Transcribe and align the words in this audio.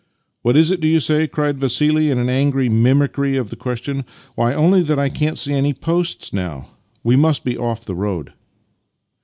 "What 0.41 0.57
is 0.57 0.71
it, 0.71 0.81
do 0.81 0.87
you 0.87 0.99
say?" 0.99 1.27
cried 1.27 1.59
Vassili 1.59 2.09
in 2.09 2.27
angry 2.27 2.69
mimicry 2.69 3.37
of 3.37 3.51
the 3.51 3.55
question." 3.55 4.03
Why, 4.35 4.51
only 4.51 4.81
that 4.81 4.97
I 4.97 5.09
can't 5.09 5.37
see 5.37 5.53
any 5.53 5.75
posts 5.75 6.33
now. 6.33 6.69
We 7.03 7.15
must 7.15 7.43
be 7.43 7.55
off 7.55 7.85
the 7.85 7.93
road." 7.93 8.33